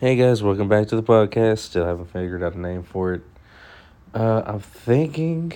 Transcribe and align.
Hey 0.00 0.14
guys, 0.14 0.44
welcome 0.44 0.68
back 0.68 0.86
to 0.86 0.94
the 0.94 1.02
podcast. 1.02 1.58
Still 1.58 1.84
haven't 1.84 2.12
figured 2.12 2.40
out 2.40 2.54
a 2.54 2.60
name 2.60 2.84
for 2.84 3.14
it. 3.14 3.22
Uh, 4.14 4.44
I'm 4.46 4.60
thinking, 4.60 5.52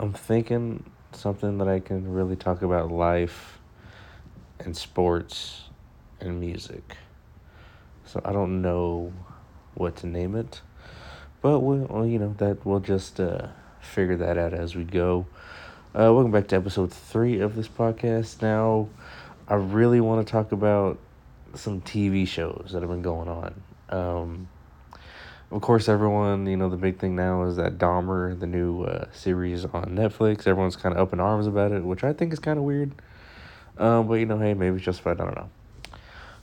I'm 0.00 0.12
thinking 0.12 0.90
something 1.12 1.58
that 1.58 1.68
I 1.68 1.78
can 1.78 2.12
really 2.12 2.34
talk 2.34 2.62
about 2.62 2.90
life 2.90 3.60
and 4.58 4.76
sports 4.76 5.68
and 6.20 6.40
music. 6.40 6.96
So 8.04 8.20
I 8.24 8.32
don't 8.32 8.62
know 8.62 9.12
what 9.74 9.94
to 9.98 10.08
name 10.08 10.34
it, 10.34 10.60
but 11.40 11.60
we'll, 11.60 12.04
you 12.04 12.18
know, 12.18 12.34
that 12.38 12.66
we'll 12.66 12.80
just 12.80 13.20
uh, 13.20 13.46
figure 13.80 14.16
that 14.16 14.36
out 14.36 14.52
as 14.52 14.74
we 14.74 14.82
go. 14.82 15.24
Uh, 15.94 16.10
welcome 16.12 16.32
back 16.32 16.48
to 16.48 16.56
episode 16.56 16.92
three 16.92 17.38
of 17.38 17.54
this 17.54 17.68
podcast. 17.68 18.42
Now, 18.42 18.88
I 19.46 19.54
really 19.54 20.00
want 20.00 20.26
to 20.26 20.32
talk 20.32 20.50
about 20.50 20.98
some 21.54 21.80
TV 21.82 22.26
shows 22.26 22.70
that 22.72 22.82
have 22.82 22.90
been 22.90 23.02
going 23.02 23.28
on. 23.28 23.62
Um, 23.88 24.48
of 25.50 25.60
course, 25.60 25.88
everyone, 25.88 26.46
you 26.46 26.56
know, 26.56 26.70
the 26.70 26.78
big 26.78 26.98
thing 26.98 27.14
now 27.14 27.42
is 27.44 27.56
that 27.56 27.76
Dahmer, 27.76 28.38
the 28.38 28.46
new 28.46 28.84
uh, 28.84 29.06
series 29.12 29.66
on 29.66 29.96
Netflix. 29.96 30.46
Everyone's 30.46 30.76
kind 30.76 30.94
of 30.94 31.00
up 31.00 31.12
in 31.12 31.20
arms 31.20 31.46
about 31.46 31.72
it, 31.72 31.84
which 31.84 32.02
I 32.04 32.14
think 32.14 32.32
is 32.32 32.38
kind 32.38 32.58
of 32.58 32.64
weird. 32.64 32.92
Um, 33.76 34.08
but 34.08 34.14
you 34.14 34.26
know, 34.26 34.38
hey, 34.38 34.54
maybe 34.54 34.76
it's 34.76 34.84
justified. 34.84 35.20
I 35.20 35.24
don't 35.24 35.36
know. 35.36 35.50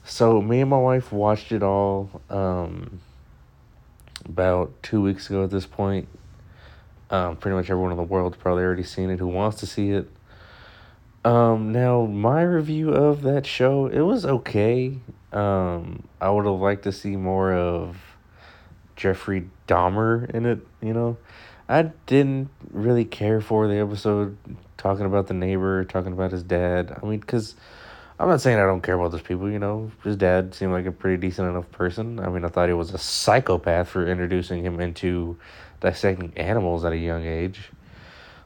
So 0.03 0.41
me 0.41 0.61
and 0.61 0.69
my 0.69 0.77
wife 0.77 1.11
watched 1.11 1.51
it 1.51 1.63
all 1.63 2.21
um, 2.29 2.99
about 4.25 4.71
two 4.83 5.01
weeks 5.01 5.27
ago. 5.29 5.43
At 5.43 5.49
this 5.49 5.65
point, 5.65 6.07
um, 7.09 7.35
pretty 7.35 7.55
much 7.55 7.69
everyone 7.69 7.91
in 7.91 7.97
the 7.97 8.03
world 8.03 8.37
probably 8.39 8.63
already 8.63 8.83
seen 8.83 9.09
it 9.09 9.19
who 9.19 9.27
wants 9.27 9.59
to 9.61 9.65
see 9.65 9.89
it. 9.91 10.09
Um, 11.25 11.71
now 11.71 12.05
my 12.05 12.41
review 12.41 12.91
of 12.91 13.23
that 13.23 13.45
show, 13.45 13.87
it 13.87 14.01
was 14.01 14.25
okay. 14.25 14.97
Um, 15.33 16.07
I 16.21 16.29
would 16.29 16.45
have 16.45 16.59
liked 16.59 16.83
to 16.83 16.91
see 16.91 17.15
more 17.15 17.53
of 17.53 17.97
Jeffrey 18.95 19.49
Dahmer 19.67 20.29
in 20.29 20.45
it, 20.45 20.59
you 20.81 20.93
know. 20.93 21.17
I 21.67 21.83
didn't 22.07 22.49
really 22.71 23.05
care 23.05 23.41
for 23.41 23.67
the 23.67 23.77
episode 23.77 24.37
talking 24.77 25.05
about 25.05 25.27
the 25.27 25.33
neighbor, 25.33 25.83
talking 25.85 26.13
about 26.13 26.31
his 26.31 26.41
dad. 26.41 26.97
I 27.01 27.05
mean, 27.05 27.19
because 27.19 27.55
I'm 28.19 28.27
not 28.27 28.41
saying 28.41 28.57
I 28.57 28.65
don't 28.65 28.81
care 28.81 28.95
about 28.95 29.11
those 29.11 29.21
people, 29.21 29.51
you 29.51 29.59
know. 29.59 29.91
His 30.03 30.15
dad 30.15 30.55
seemed 30.55 30.71
like 30.71 30.85
a 30.85 30.91
pretty 30.91 31.17
decent 31.17 31.47
enough 31.47 31.69
person. 31.71 32.19
I 32.19 32.29
mean, 32.29 32.43
I 32.43 32.47
thought 32.47 32.69
he 32.69 32.73
was 32.73 32.93
a 32.93 32.97
psychopath 32.97 33.89
for 33.89 34.07
introducing 34.07 34.65
him 34.65 34.79
into 34.79 35.37
dissecting 35.79 36.33
animals 36.35 36.83
at 36.85 36.91
a 36.91 36.97
young 36.97 37.25
age. 37.25 37.69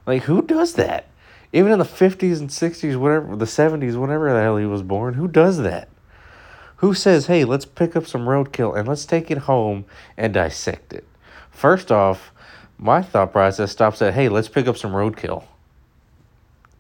Like, 0.06 0.24
who 0.24 0.42
does 0.42 0.74
that? 0.74 1.08
Even 1.54 1.72
in 1.72 1.78
the 1.80 1.86
50s 1.86 2.40
and 2.40 2.50
60s, 2.50 2.98
whatever, 2.98 3.36
the 3.36 3.46
70s, 3.46 3.96
whatever 3.96 4.34
the 4.34 4.42
hell 4.42 4.58
he 4.58 4.66
was 4.66 4.82
born, 4.82 5.14
who 5.14 5.28
does 5.28 5.60
that? 5.60 5.88
Who 6.78 6.96
says, 6.96 7.28
hey, 7.28 7.46
let's 7.46 7.64
pick 7.64 7.96
up 7.96 8.08
some 8.08 8.26
roadkill 8.26 8.78
and 8.78 8.88
let's 8.88 9.06
take 9.06 9.30
it 9.30 9.38
home 9.38 9.86
and 10.18 10.34
dissect 10.34 10.92
it? 10.92 11.08
First 11.52 11.92
off, 11.92 12.32
my 12.80 13.04
thought 13.04 13.32
process 13.32 13.72
stops 13.72 14.02
at, 14.02 14.16
hey, 14.16 14.30
let's 14.30 14.50
pick 14.50 14.68
up 14.68 14.78
some 14.78 14.92
roadkill. 14.92 15.46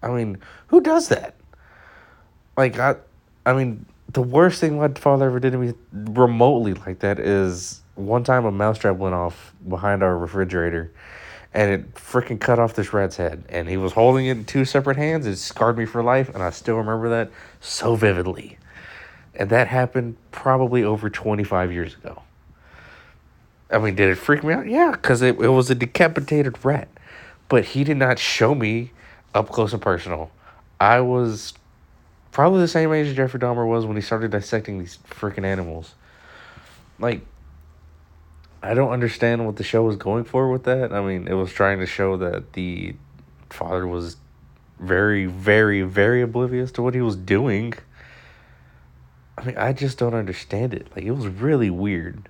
I 0.02 0.10
mean, 0.10 0.40
who 0.68 0.82
does 0.82 1.08
that? 1.10 1.36
Like, 2.58 2.80
I, 2.80 2.96
I 3.46 3.54
mean, 3.54 3.86
the 4.12 4.24
worst 4.24 4.60
thing 4.60 4.78
my 4.78 4.90
father 4.90 5.28
ever 5.28 5.40
did 5.40 5.52
to 5.52 5.58
me 5.58 5.74
remotely 5.94 6.74
like 6.74 7.00
that 7.00 7.20
is 7.20 7.82
one 7.96 8.24
time 8.24 8.46
a 8.46 8.52
mousetrap 8.52 8.98
went 8.98 9.16
off 9.16 9.54
behind 9.68 10.04
our 10.04 10.18
refrigerator 10.18 10.92
and 11.54 11.72
it 11.72 11.94
freaking 11.96 12.40
cut 12.40 12.60
off 12.60 12.74
this 12.74 12.94
rat's 12.94 13.18
head. 13.18 13.44
And 13.50 13.70
he 13.70 13.78
was 13.78 13.94
holding 13.94 14.26
it 14.26 14.32
in 14.32 14.46
two 14.46 14.66
separate 14.66 14.98
hands. 14.98 15.28
It 15.28 15.36
scarred 15.36 15.78
me 15.78 15.86
for 15.86 16.04
life, 16.04 16.34
and 16.34 16.42
I 16.42 16.50
still 16.50 16.78
remember 16.78 17.10
that 17.10 17.30
so 17.62 17.96
vividly. 17.96 18.58
And 19.36 19.50
that 19.50 19.68
happened 19.68 20.18
probably 20.32 20.84
over 20.84 21.10
25 21.10 21.72
years 21.72 21.96
ago. 21.96 22.24
I 23.72 23.80
mean, 23.80 23.96
did 23.96 24.10
it 24.10 24.16
freak 24.16 24.44
me 24.44 24.54
out? 24.54 24.68
Yeah, 24.68 24.92
because 24.92 25.22
it, 25.22 25.40
it 25.40 25.50
was 25.50 25.70
a 25.70 25.76
decapitated 25.76 26.64
rat. 26.64 26.88
But 27.50 27.66
he 27.66 27.84
did 27.84 27.98
not 27.98 28.20
show 28.20 28.54
me 28.54 28.92
up 29.34 29.50
close 29.50 29.74
and 29.74 29.82
personal. 29.82 30.32
I 30.80 31.02
was 31.02 31.54
probably 32.32 32.62
the 32.62 32.68
same 32.68 32.92
age 32.94 33.08
as 33.08 33.16
Jeffrey 33.16 33.40
Dahmer 33.40 33.68
was 33.68 33.86
when 33.86 33.96
he 33.96 34.02
started 34.02 34.32
dissecting 34.32 34.80
these 34.80 34.98
freaking 35.10 35.46
animals. 35.46 35.96
Like, 37.00 37.22
I 38.64 38.74
don't 38.74 38.92
understand 38.92 39.46
what 39.46 39.58
the 39.58 39.64
show 39.64 39.84
was 39.84 39.98
going 39.98 40.24
for 40.24 40.50
with 40.50 40.64
that. 40.64 40.94
I 40.94 41.02
mean, 41.02 41.28
it 41.28 41.34
was 41.34 41.52
trying 41.52 41.80
to 41.80 41.86
show 41.86 42.16
that 42.16 42.54
the 42.54 42.96
father 43.50 43.86
was 43.86 44.16
very, 44.80 45.26
very, 45.26 45.82
very 45.82 46.22
oblivious 46.22 46.72
to 46.74 46.82
what 46.82 46.96
he 46.96 47.02
was 47.02 47.18
doing. 47.18 47.74
I 49.38 49.44
mean, 49.44 49.58
I 49.58 49.74
just 49.74 49.98
don't 49.98 50.14
understand 50.14 50.74
it. 50.74 50.88
Like, 50.96 51.04
it 51.04 51.12
was 51.12 51.28
really 51.28 51.70
weird. 51.70 52.30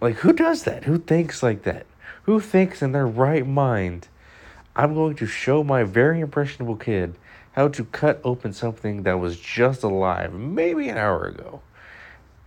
Like, 0.00 0.16
who 0.16 0.32
does 0.32 0.64
that? 0.64 0.84
Who 0.84 0.98
thinks 0.98 1.40
like 1.40 1.62
that? 1.62 1.86
Who 2.24 2.40
thinks 2.40 2.82
in 2.82 2.90
their 2.90 3.06
right 3.06 3.46
mind, 3.46 4.08
I'm 4.74 4.92
going 4.92 5.14
to 5.16 5.26
show 5.26 5.62
my 5.62 5.84
very 5.84 6.18
impressionable 6.18 6.76
kid 6.76 7.14
how 7.52 7.68
to 7.68 7.84
cut 7.84 8.20
open 8.24 8.52
something 8.52 9.04
that 9.04 9.20
was 9.20 9.38
just 9.38 9.84
alive, 9.84 10.32
maybe 10.32 10.88
an 10.88 10.98
hour 10.98 11.26
ago, 11.26 11.62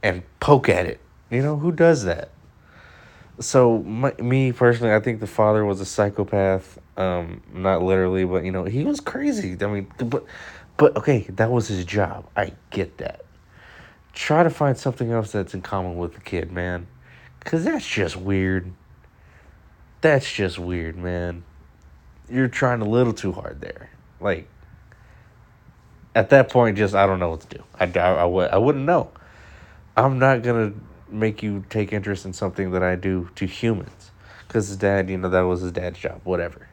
and 0.03 0.23
poke 0.41 0.67
at 0.67 0.85
it? 0.85 0.99
You 1.29 1.41
know, 1.41 1.55
who 1.55 1.71
does 1.71 2.03
that? 2.03 2.31
So 3.39 3.79
my, 3.79 4.13
me 4.13 4.51
personally, 4.51 4.93
I 4.93 4.99
think 4.99 5.19
the 5.19 5.27
father 5.27 5.65
was 5.65 5.81
a 5.81 5.85
psychopath. 5.85 6.79
Um, 6.97 7.41
not 7.53 7.81
literally, 7.81 8.25
but 8.25 8.45
you 8.45 8.51
know, 8.51 8.63
he 8.63 8.83
was 8.83 8.99
crazy. 8.99 9.57
I 9.59 9.67
mean, 9.67 9.91
but, 9.97 10.25
but 10.77 10.95
okay, 10.95 11.25
that 11.29 11.51
was 11.51 11.67
his 11.67 11.83
job. 11.85 12.29
I 12.35 12.53
get 12.69 12.97
that. 12.99 13.25
Try 14.13 14.43
to 14.43 14.49
find 14.49 14.77
something 14.77 15.11
else 15.11 15.31
that's 15.31 15.53
in 15.53 15.61
common 15.61 15.97
with 15.97 16.13
the 16.13 16.21
kid, 16.21 16.51
man, 16.51 16.87
cause 17.41 17.65
that's 17.65 17.85
just 17.85 18.15
weird. 18.15 18.71
That's 19.99 20.31
just 20.31 20.57
weird, 20.57 20.95
man. 20.95 21.43
You're 22.29 22.47
trying 22.47 22.81
a 22.81 22.85
little 22.85 23.13
too 23.13 23.33
hard 23.33 23.59
there. 23.59 23.89
Like, 24.21 24.47
at 26.13 26.29
that 26.29 26.49
point, 26.49 26.77
just 26.77 26.95
I 26.95 27.05
don't 27.05 27.19
know 27.19 27.31
what 27.31 27.41
to 27.41 27.57
do. 27.57 27.63
I, 27.77 27.85
I, 27.99 28.23
I, 28.23 28.45
I 28.45 28.57
wouldn't 28.57 28.85
know. 28.85 29.11
I'm 29.97 30.17
not 30.19 30.43
gonna 30.43 30.73
make 31.15 31.41
you 31.41 31.63
take 31.69 31.93
interest 31.93 32.25
in 32.25 32.33
something 32.33 32.71
that 32.71 32.83
I 32.83 32.95
do 32.95 33.29
to 33.35 33.45
humans. 33.45 34.11
Because 34.47 34.67
his 34.67 34.77
dad, 34.77 35.09
you 35.09 35.17
know, 35.17 35.29
that 35.29 35.41
was 35.41 35.61
his 35.61 35.71
dad's 35.71 35.99
job, 35.99 36.21
whatever. 36.23 36.67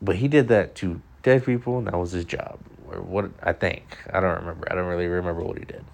But 0.00 0.16
he 0.16 0.28
did 0.28 0.48
that 0.48 0.74
to 0.76 1.00
dead 1.22 1.44
people, 1.44 1.78
and 1.78 1.86
that 1.86 1.98
was 1.98 2.12
his 2.12 2.24
job. 2.24 2.58
Or 2.90 3.02
what 3.02 3.30
I 3.42 3.52
think. 3.52 3.98
I 4.12 4.20
don't 4.20 4.38
remember. 4.38 4.66
I 4.70 4.74
don't 4.74 4.86
really 4.86 5.06
remember 5.06 5.42
what 5.42 5.58
he 5.58 5.64
did. 5.64 5.84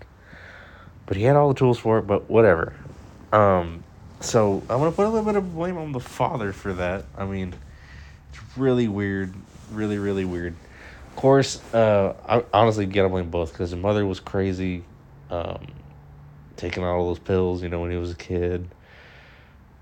But 1.07 1.17
he 1.17 1.25
had 1.25 1.37
all 1.37 1.49
the 1.49 1.59
tools 1.59 1.79
for 1.79 1.99
it, 1.99 2.03
but 2.03 2.31
whatever. 2.31 2.75
Um, 3.33 3.83
so 4.21 4.63
I'm 4.71 4.79
gonna 4.79 4.93
put 4.93 5.07
a 5.07 5.09
little 5.09 5.25
bit 5.25 5.37
of 5.37 5.55
blame 5.55 5.77
on 5.77 5.93
the 5.93 6.01
father 6.01 6.53
for 6.53 6.73
that. 6.75 7.05
I 7.17 7.27
mean, 7.27 7.55
it's 8.33 8.41
really 8.57 8.89
weird, 8.89 9.35
really, 9.73 9.99
really 9.99 10.25
weird. 10.25 10.55
Of 11.11 11.17
course, 11.17 11.61
uh, 11.75 12.15
I 12.27 12.45
honestly 12.57 12.87
gotta 12.87 13.09
blame 13.09 13.31
both 13.31 13.53
because 13.53 13.71
the 13.71 13.77
mother 13.77 14.07
was 14.07 14.21
crazy. 14.21 14.85
Um, 15.31 15.67
taking 16.57 16.85
all 16.85 17.07
those 17.09 17.19
pills, 17.19 17.63
you 17.63 17.69
know, 17.69 17.81
when 17.81 17.91
he 17.91 17.97
was 17.97 18.11
a 18.11 18.17
kid. 18.17 18.69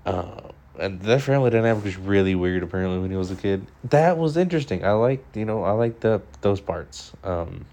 Uh, 0.05 0.41
and 0.79 1.01
that 1.01 1.21
family 1.21 1.49
dynamic 1.49 1.83
was 1.83 1.97
really 1.97 2.35
weird 2.35 2.63
apparently 2.63 2.99
when 2.99 3.11
he 3.11 3.17
was 3.17 3.31
a 3.31 3.35
kid. 3.35 3.65
That 3.85 4.17
was 4.17 4.37
interesting. 4.37 4.83
I 4.83 4.91
liked, 4.91 5.37
you 5.37 5.45
know, 5.45 5.63
I 5.63 5.71
liked 5.71 6.01
the 6.01 6.21
those 6.41 6.59
parts. 6.59 7.13
Um, 7.23 7.65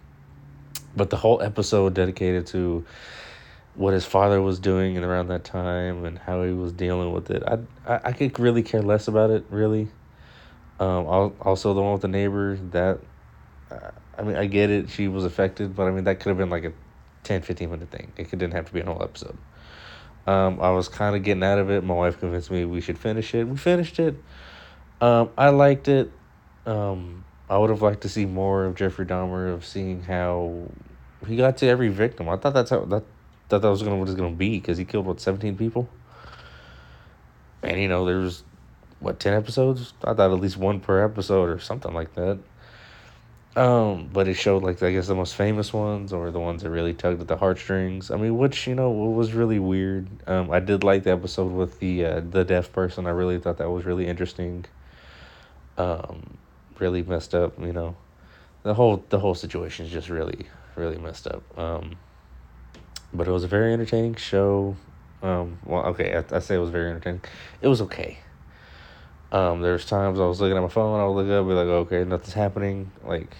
but 0.94 1.10
the 1.10 1.16
whole 1.16 1.40
episode 1.40 1.94
dedicated 1.94 2.46
to 2.48 2.84
what 3.74 3.94
his 3.94 4.04
father 4.04 4.42
was 4.42 4.58
doing 4.58 4.96
and 4.96 5.06
around 5.06 5.28
that 5.28 5.44
time 5.44 6.04
and 6.04 6.18
how 6.18 6.42
he 6.42 6.52
was 6.52 6.72
dealing 6.72 7.12
with 7.12 7.30
it. 7.30 7.42
I 7.46 7.58
I, 7.86 8.00
I 8.04 8.12
could 8.12 8.38
really 8.38 8.62
care 8.62 8.82
less 8.82 9.08
about 9.08 9.30
it, 9.30 9.44
really. 9.50 9.88
Um, 10.78 11.34
also 11.40 11.74
the 11.74 11.82
one 11.82 11.92
with 11.92 12.02
the 12.02 12.08
neighbor 12.08 12.56
that, 12.70 13.00
uh, 13.70 13.90
I 14.16 14.22
mean, 14.22 14.36
I 14.36 14.46
get 14.46 14.70
it. 14.70 14.88
She 14.88 15.08
was 15.08 15.24
affected, 15.24 15.76
but 15.76 15.84
I 15.84 15.90
mean 15.90 16.04
that 16.04 16.20
could 16.20 16.30
have 16.30 16.38
been 16.38 16.50
like 16.50 16.64
a 16.64 16.72
10, 17.24 17.42
15 17.42 17.70
minute 17.70 17.90
thing. 17.90 18.12
It 18.16 18.30
didn't 18.30 18.52
have 18.52 18.66
to 18.66 18.72
be 18.72 18.80
a 18.80 18.84
whole 18.84 19.02
episode. 19.02 19.36
Um, 20.26 20.60
I 20.60 20.70
was 20.70 20.88
kind 20.88 21.16
of 21.16 21.22
getting 21.22 21.42
out 21.42 21.58
of 21.58 21.70
it. 21.70 21.82
My 21.82 21.94
wife 21.94 22.20
convinced 22.20 22.50
me 22.50 22.64
we 22.64 22.80
should 22.80 22.98
finish 22.98 23.34
it. 23.34 23.44
We 23.44 23.56
finished 23.56 23.98
it. 23.98 24.16
Um, 25.00 25.30
I 25.36 25.48
liked 25.48 25.88
it. 25.88 26.10
Um, 26.66 27.24
I 27.48 27.58
would 27.58 27.70
have 27.70 27.82
liked 27.82 28.02
to 28.02 28.08
see 28.08 28.26
more 28.26 28.64
of 28.64 28.76
Jeffrey 28.76 29.06
Dahmer, 29.06 29.52
of 29.52 29.64
seeing 29.64 30.02
how 30.02 30.68
he 31.26 31.36
got 31.36 31.56
to 31.58 31.66
every 31.66 31.88
victim. 31.88 32.28
I 32.28 32.36
thought 32.36 32.54
that's 32.54 32.70
how 32.70 32.84
that 32.84 33.04
thought 33.48 33.62
that 33.62 33.70
was 33.70 33.82
gonna 33.82 33.96
what 33.96 34.14
gonna 34.16 34.30
be 34.30 34.58
because 34.60 34.78
he 34.78 34.84
killed 34.84 35.06
what 35.06 35.20
seventeen 35.20 35.56
people. 35.56 35.88
And 37.62 37.80
you 37.80 37.88
know, 37.88 38.04
there's 38.04 38.44
what 39.00 39.18
ten 39.18 39.34
episodes. 39.34 39.94
I 40.04 40.14
thought 40.14 40.32
at 40.32 40.40
least 40.40 40.58
one 40.58 40.80
per 40.80 41.04
episode 41.04 41.48
or 41.48 41.58
something 41.58 41.92
like 41.92 42.14
that. 42.14 42.38
Um, 43.56 44.08
but 44.12 44.28
it 44.28 44.34
showed 44.34 44.62
like 44.62 44.80
I 44.82 44.92
guess 44.92 45.08
the 45.08 45.14
most 45.14 45.34
famous 45.34 45.72
ones 45.72 46.12
or 46.12 46.30
the 46.30 46.38
ones 46.38 46.62
that 46.62 46.70
really 46.70 46.94
tugged 46.94 47.20
at 47.20 47.26
the 47.26 47.36
heartstrings. 47.36 48.10
I 48.10 48.16
mean, 48.16 48.38
which 48.38 48.66
you 48.66 48.76
know 48.76 48.90
was 48.90 49.32
really 49.32 49.58
weird. 49.58 50.06
Um, 50.28 50.50
I 50.52 50.60
did 50.60 50.84
like 50.84 51.02
the 51.02 51.10
episode 51.10 51.50
with 51.50 51.80
the 51.80 52.04
uh, 52.04 52.20
the 52.20 52.44
deaf 52.44 52.72
person. 52.72 53.06
I 53.06 53.10
really 53.10 53.38
thought 53.38 53.58
that 53.58 53.68
was 53.68 53.84
really 53.84 54.06
interesting. 54.06 54.66
Um, 55.76 56.36
really 56.78 57.02
messed 57.02 57.34
up. 57.34 57.58
You 57.58 57.72
know, 57.72 57.96
the 58.62 58.74
whole 58.74 59.04
the 59.08 59.18
whole 59.18 59.34
situation 59.34 59.86
is 59.86 59.92
just 59.92 60.08
really 60.08 60.46
really 60.76 60.98
messed 60.98 61.26
up. 61.26 61.42
Um, 61.58 61.96
but 63.12 63.26
it 63.26 63.32
was 63.32 63.42
a 63.42 63.48
very 63.48 63.72
entertaining 63.72 64.14
show. 64.14 64.76
Um, 65.22 65.58
well, 65.66 65.86
okay, 65.86 66.16
I, 66.16 66.36
I 66.36 66.38
say 66.38 66.54
it 66.54 66.58
was 66.58 66.70
very 66.70 66.88
entertaining. 66.88 67.22
It 67.60 67.66
was 67.66 67.80
okay. 67.82 68.18
Um, 69.32 69.60
there's 69.60 69.84
times 69.84 70.18
I 70.18 70.26
was 70.26 70.40
looking 70.40 70.56
at 70.56 70.62
my 70.62 70.68
phone, 70.68 71.00
I 71.00 71.06
would 71.06 71.26
look 71.26 71.40
up, 71.40 71.46
be 71.46 71.54
like, 71.54 71.66
okay, 71.66 72.04
nothing's 72.04 72.32
happening. 72.32 72.90
Like, 73.04 73.36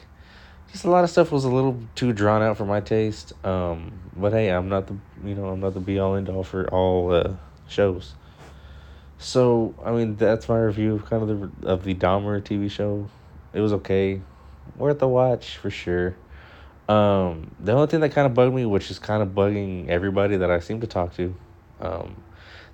just 0.72 0.84
a 0.84 0.90
lot 0.90 1.04
of 1.04 1.10
stuff 1.10 1.32
was 1.32 1.44
a 1.44 1.48
little 1.48 1.80
too 1.94 2.12
drawn 2.12 2.42
out 2.42 2.56
for 2.56 2.64
my 2.64 2.80
taste. 2.80 3.32
Um, 3.44 3.92
but 4.16 4.32
hey, 4.32 4.50
I'm 4.50 4.68
not 4.68 4.86
the 4.86 4.96
you 5.24 5.34
know 5.34 5.46
I'm 5.46 5.60
not 5.60 5.74
the 5.74 5.80
be 5.80 5.98
all 5.98 6.14
end 6.14 6.28
all 6.28 6.44
for 6.44 6.68
all 6.68 7.12
uh, 7.12 7.32
shows. 7.68 8.14
So 9.18 9.74
I 9.84 9.90
mean 9.90 10.16
that's 10.16 10.48
my 10.48 10.58
review 10.58 10.94
of 10.94 11.06
kind 11.06 11.22
of 11.22 11.28
the 11.62 11.68
of 11.68 11.84
the 11.84 11.94
Dahmer 11.94 12.40
TV 12.40 12.70
show. 12.70 13.08
It 13.52 13.60
was 13.60 13.72
okay, 13.74 14.20
worth 14.76 15.02
a 15.02 15.08
watch 15.08 15.56
for 15.56 15.70
sure. 15.70 16.16
Um, 16.88 17.54
the 17.60 17.72
only 17.72 17.86
thing 17.86 18.00
that 18.00 18.12
kind 18.12 18.26
of 18.26 18.34
bugged 18.34 18.54
me, 18.54 18.66
which 18.66 18.90
is 18.90 18.98
kind 18.98 19.22
of 19.22 19.28
bugging 19.30 19.88
everybody 19.88 20.36
that 20.38 20.50
I 20.50 20.58
seem 20.58 20.80
to 20.80 20.88
talk 20.88 21.14
to, 21.16 21.34
um, 21.80 22.16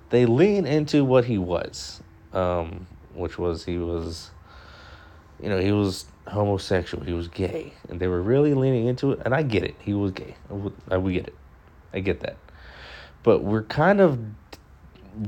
they 0.09 0.25
lean 0.25 0.65
into 0.65 1.05
what 1.05 1.25
he 1.25 1.37
was, 1.37 2.01
um, 2.33 2.87
which 3.17 3.37
was 3.37 3.65
he 3.65 3.77
was, 3.77 4.31
you 5.41 5.49
know, 5.49 5.59
he 5.59 5.71
was 5.71 6.05
homosexual, 6.27 7.03
he 7.03 7.13
was 7.13 7.27
gay, 7.27 7.73
and 7.89 7.99
they 7.99 8.07
were 8.07 8.21
really 8.21 8.53
leaning 8.53 8.87
into 8.87 9.11
it. 9.11 9.21
And 9.25 9.33
I 9.33 9.43
get 9.43 9.63
it, 9.63 9.75
he 9.79 9.93
was 9.93 10.11
gay. 10.11 10.35
I, 10.89 10.97
we 10.97 11.13
get 11.13 11.27
it, 11.27 11.35
I 11.93 11.99
get 11.99 12.21
that, 12.21 12.37
but 13.23 13.43
we're 13.43 13.63
kind 13.63 14.01
of 14.01 14.19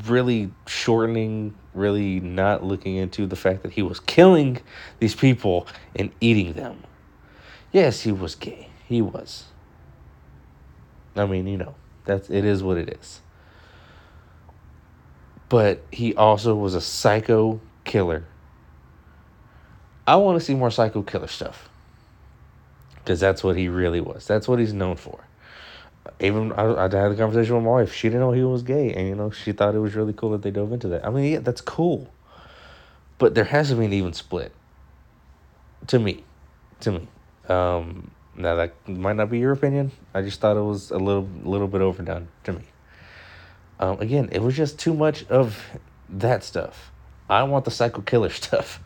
really 0.06 0.52
shortening, 0.68 1.56
really 1.74 2.20
not 2.20 2.64
looking 2.64 2.96
into 2.96 3.26
the 3.26 3.36
fact 3.36 3.64
that 3.64 3.74
he 3.74 3.82
was 3.82 4.00
killing 4.00 4.60
these 5.00 5.16
people 5.16 5.68
and 5.96 6.12
eating 6.22 6.54
them. 6.54 6.84
Yes, 7.72 8.02
he 8.02 8.12
was 8.12 8.36
gay. 8.36 8.70
He 8.88 9.02
was. 9.02 9.46
I 11.16 11.26
mean, 11.26 11.48
you 11.48 11.58
know, 11.58 11.76
that's 12.06 12.30
it 12.30 12.46
is 12.46 12.64
what 12.64 12.78
it 12.78 12.98
is. 13.00 13.22
But 15.50 15.84
he 15.92 16.16
also 16.16 16.56
was 16.56 16.76
a 16.76 16.82
psycho 16.82 17.60
killer. 17.90 18.24
I 20.08 20.16
want 20.16 20.40
to 20.40 20.46
see 20.46 20.56
more 20.56 20.72
psycho 20.72 21.02
killer 21.02 21.28
stuff. 21.28 21.70
Because 22.96 23.20
that's 23.20 23.44
what 23.44 23.58
he 23.58 23.68
really 23.68 24.02
was. 24.02 24.26
That's 24.26 24.48
what 24.48 24.60
he's 24.60 24.74
known 24.74 24.96
for 24.96 25.24
even 26.20 26.52
I, 26.54 26.76
I 26.76 26.84
had 26.84 26.94
a 27.12 27.16
conversation 27.16 27.56
with 27.56 27.64
my 27.64 27.72
wife. 27.72 27.94
She 27.94 28.08
didn't 28.08 28.22
know 28.22 28.32
he 28.32 28.44
was 28.44 28.64
gay, 28.64 28.94
and 28.94 29.08
you 29.08 29.16
know 29.16 29.32
she 29.32 29.52
thought 29.52 29.76
it 29.76 29.80
was 29.80 29.96
really 29.96 30.14
cool 30.14 30.32
that 30.32 30.42
they 30.42 30.52
dove 30.52 30.72
into 30.72 30.88
that. 30.90 31.06
I 31.06 31.10
mean, 31.10 31.32
yeah, 31.32 31.40
that's 31.40 31.62
cool, 31.62 32.12
but 33.18 33.36
there 33.36 33.46
has 33.46 33.70
to 33.70 33.76
be 33.76 33.86
an 33.86 33.94
even 33.94 34.14
split. 34.14 34.52
To 35.88 36.00
me, 36.00 36.24
to 36.82 36.92
me, 36.92 37.08
um, 37.48 38.12
now 38.36 38.56
that 38.56 38.74
might 38.88 39.16
not 39.16 39.30
be 39.30 39.40
your 39.40 39.52
opinion. 39.52 39.92
I 40.14 40.22
just 40.22 40.40
thought 40.40 40.58
it 40.58 40.62
was 40.62 40.92
a 40.92 40.98
little 40.98 41.28
little 41.44 41.68
bit 41.68 41.82
overdone 41.82 42.28
to 42.46 42.54
me. 42.54 42.64
Um, 43.80 44.00
again, 44.00 44.30
it 44.32 44.42
was 44.42 44.56
just 44.56 44.78
too 44.78 44.94
much 44.94 45.26
of 45.28 45.64
that 46.10 46.44
stuff. 46.44 46.92
I 47.30 47.44
want 47.44 47.66
the 47.66 47.72
psycho 47.72 48.02
killer 48.02 48.30
stuff. 48.30 48.82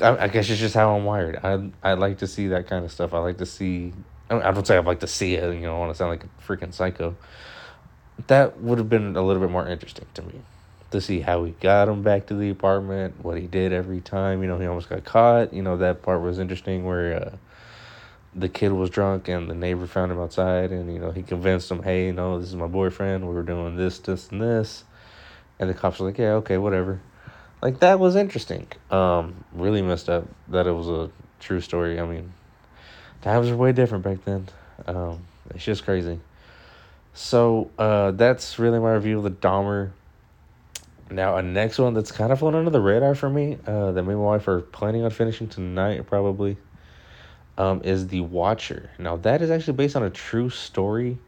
I, 0.00 0.24
I 0.24 0.28
guess 0.28 0.48
it's 0.48 0.60
just 0.60 0.74
how 0.74 0.96
I'm 0.96 1.04
wired. 1.04 1.40
I 1.42 1.70
I 1.82 1.94
like 1.94 2.18
to 2.18 2.26
see 2.26 2.48
that 2.48 2.66
kind 2.66 2.84
of 2.84 2.92
stuff. 2.92 3.12
I 3.14 3.18
like 3.18 3.38
to 3.38 3.46
see 3.46 3.92
I 4.40 4.50
don't 4.50 4.66
say 4.66 4.76
I'd 4.76 4.86
like 4.86 5.00
to 5.00 5.06
see 5.06 5.34
it. 5.34 5.54
You 5.54 5.62
know, 5.62 5.76
I 5.76 5.78
want 5.78 5.92
to 5.92 5.96
sound 5.96 6.10
like 6.10 6.24
a 6.24 6.42
freaking 6.42 6.72
psycho. 6.72 7.16
That 8.28 8.60
would 8.60 8.78
have 8.78 8.88
been 8.88 9.16
a 9.16 9.22
little 9.22 9.42
bit 9.42 9.50
more 9.50 9.66
interesting 9.66 10.06
to 10.14 10.22
me 10.22 10.40
to 10.90 11.00
see 11.00 11.20
how 11.20 11.44
he 11.44 11.52
got 11.60 11.88
him 11.88 12.02
back 12.02 12.26
to 12.26 12.34
the 12.34 12.50
apartment, 12.50 13.14
what 13.22 13.38
he 13.38 13.46
did 13.46 13.72
every 13.72 14.00
time. 14.00 14.42
You 14.42 14.48
know, 14.48 14.58
he 14.58 14.66
almost 14.66 14.88
got 14.88 15.04
caught. 15.04 15.52
You 15.52 15.62
know, 15.62 15.76
that 15.78 16.02
part 16.02 16.22
was 16.22 16.38
interesting 16.38 16.84
where 16.84 17.14
uh, 17.14 17.36
the 18.34 18.48
kid 18.48 18.72
was 18.72 18.90
drunk 18.90 19.28
and 19.28 19.50
the 19.50 19.54
neighbor 19.54 19.86
found 19.86 20.12
him 20.12 20.20
outside, 20.20 20.70
and 20.70 20.92
you 20.92 20.98
know, 20.98 21.10
he 21.10 21.22
convinced 21.22 21.70
him, 21.70 21.82
"Hey, 21.82 22.06
you 22.06 22.12
know, 22.12 22.38
this 22.38 22.48
is 22.48 22.56
my 22.56 22.66
boyfriend. 22.66 23.26
We 23.26 23.34
were 23.34 23.42
doing 23.42 23.76
this, 23.76 23.98
this, 23.98 24.30
and 24.30 24.40
this." 24.40 24.84
And 25.58 25.68
the 25.68 25.74
cops 25.74 25.98
were 25.98 26.06
like, 26.06 26.18
"Yeah, 26.18 26.34
okay, 26.34 26.58
whatever." 26.58 27.00
Like 27.62 27.78
that 27.78 28.00
was 28.00 28.16
interesting. 28.16 28.66
Um, 28.90 29.44
really 29.52 29.82
messed 29.82 30.10
up 30.10 30.24
that 30.48 30.66
it 30.66 30.72
was 30.72 30.88
a 30.88 31.10
true 31.38 31.60
story. 31.60 32.00
I 32.00 32.04
mean, 32.04 32.32
times 33.22 33.48
were 33.48 33.56
way 33.56 33.72
different 33.72 34.02
back 34.02 34.24
then. 34.24 34.48
Um, 34.86 35.20
it's 35.50 35.64
just 35.64 35.84
crazy. 35.84 36.18
So 37.14 37.70
uh, 37.78 38.10
that's 38.10 38.58
really 38.58 38.80
my 38.80 38.94
review 38.94 39.18
of 39.18 39.24
the 39.24 39.30
Dahmer. 39.30 39.92
Now, 41.10 41.36
a 41.36 41.42
next 41.42 41.78
one 41.78 41.94
that's 41.94 42.10
kind 42.10 42.32
of 42.32 42.38
flown 42.38 42.54
under 42.54 42.70
the 42.70 42.80
radar 42.80 43.14
for 43.14 43.28
me, 43.28 43.58
uh, 43.66 43.92
that 43.92 44.02
me 44.02 44.12
and 44.14 44.18
my 44.18 44.26
wife 44.26 44.48
are 44.48 44.62
planning 44.62 45.04
on 45.04 45.10
finishing 45.10 45.46
tonight, 45.46 46.06
probably, 46.06 46.56
um, 47.58 47.82
is 47.84 48.08
The 48.08 48.22
Watcher. 48.22 48.90
Now, 48.98 49.16
that 49.18 49.42
is 49.42 49.50
actually 49.50 49.74
based 49.74 49.94
on 49.94 50.02
a 50.02 50.10
true 50.10 50.48
story. 50.48 51.18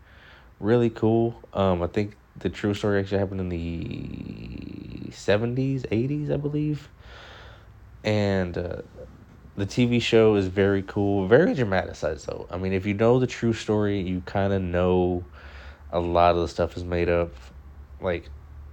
Really 0.58 0.88
cool. 0.88 1.38
Um, 1.52 1.82
I 1.82 1.86
think 1.86 2.16
the 2.38 2.50
true 2.50 2.74
story 2.74 3.00
actually 3.00 3.18
happened 3.18 3.40
in 3.40 3.48
the 3.48 5.10
70s, 5.10 5.84
80s, 5.90 6.30
I 6.30 6.36
believe. 6.36 6.88
And 8.02 8.56
uh, 8.58 8.82
the 9.56 9.66
TV 9.66 10.00
show 10.00 10.34
is 10.34 10.46
very 10.48 10.82
cool, 10.82 11.26
very 11.26 11.54
dramatized 11.54 12.26
though. 12.26 12.46
I 12.50 12.58
mean, 12.58 12.72
if 12.72 12.86
you 12.86 12.94
know 12.94 13.18
the 13.18 13.26
true 13.26 13.52
story, 13.52 14.00
you 14.00 14.20
kind 14.22 14.52
of 14.52 14.60
know 14.62 15.24
a 15.90 16.00
lot 16.00 16.34
of 16.34 16.42
the 16.42 16.48
stuff 16.48 16.76
is 16.76 16.84
made 16.84 17.08
up. 17.08 17.34
Like, 18.00 18.28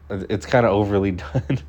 it's 0.09 0.45
kind 0.45 0.65
of 0.65 0.73
overly 0.73 1.11
done. 1.11 1.59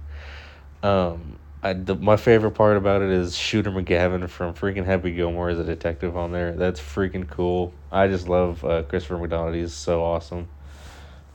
um, 0.82 1.38
I 1.62 1.74
the, 1.74 1.94
my 1.94 2.16
favorite 2.16 2.52
part 2.52 2.76
about 2.76 3.02
it 3.02 3.10
is 3.10 3.36
Shooter 3.36 3.70
McGavin 3.70 4.28
from 4.28 4.54
freaking 4.54 4.84
Happy 4.84 5.12
Gilmore 5.12 5.50
as 5.50 5.58
a 5.60 5.64
detective 5.64 6.16
on 6.16 6.32
there. 6.32 6.52
That's 6.52 6.80
freaking 6.80 7.28
cool. 7.28 7.72
I 7.92 8.08
just 8.08 8.28
love 8.28 8.64
uh, 8.64 8.82
Christopher 8.82 9.18
McDonald. 9.18 9.54
He's 9.54 9.72
so 9.72 10.02
awesome. 10.02 10.48